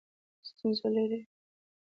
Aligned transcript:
ستونزې 0.47 0.87
لرئ؟ 0.95 1.19